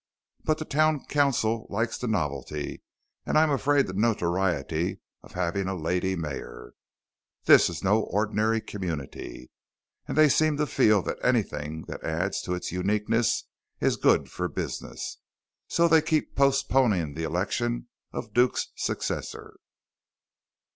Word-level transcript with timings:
But 0.43 0.57
the 0.57 0.65
town 0.65 1.05
council 1.05 1.67
likes 1.69 1.99
the 1.99 2.07
novelty, 2.07 2.81
and 3.23 3.37
I'm 3.37 3.51
afraid, 3.51 3.85
the 3.85 3.93
notoriety, 3.93 4.99
of 5.21 5.33
having 5.33 5.67
a 5.67 5.75
'lady 5.75 6.15
mayor.' 6.15 6.73
This 7.45 7.69
is 7.69 7.83
no 7.83 8.01
ordinary 8.01 8.61
community, 8.61 9.51
and 10.07 10.17
they 10.17 10.27
seem 10.27 10.57
to 10.57 10.65
feel 10.65 11.03
that 11.03 11.23
anything 11.23 11.83
that 11.83 12.03
adds 12.03 12.41
to 12.41 12.55
its 12.55 12.71
uniqueness 12.71 13.43
is 13.79 13.95
good 13.95 14.31
for 14.31 14.47
business. 14.47 15.19
So 15.67 15.87
they 15.87 16.01
keep 16.01 16.35
postponing 16.35 17.13
the 17.13 17.21
election 17.23 17.87
of 18.11 18.33
Duke's 18.33 18.69
successor." 18.75 19.57